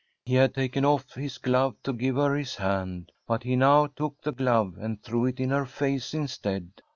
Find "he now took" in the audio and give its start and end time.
3.43-4.19